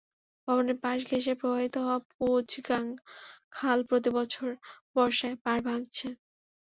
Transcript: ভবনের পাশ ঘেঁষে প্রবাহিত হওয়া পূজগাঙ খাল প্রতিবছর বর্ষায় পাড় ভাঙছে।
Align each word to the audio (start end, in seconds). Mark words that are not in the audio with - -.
ভবনের 0.47 0.77
পাশ 0.83 0.99
ঘেঁষে 1.09 1.33
প্রবাহিত 1.39 1.75
হওয়া 1.83 1.99
পূজগাঙ 2.11 2.85
খাল 3.51 3.79
প্রতিবছর 3.89 4.49
বর্ষায় 4.95 5.37
পাড় 5.43 5.61
ভাঙছে। 5.67 6.07